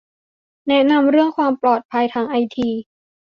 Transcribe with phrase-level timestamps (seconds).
[0.67, 2.69] แนะนำเรื่องความปลอดภัยทางไอที